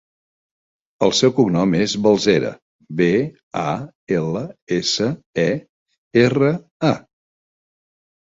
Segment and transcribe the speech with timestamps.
[1.07, 2.49] El seu cognom és Balsera:
[3.01, 3.09] be,
[3.63, 3.75] a,
[4.19, 4.41] ela,
[4.79, 5.09] essa,
[5.45, 5.47] e,
[6.25, 6.49] erra,
[6.93, 6.95] a.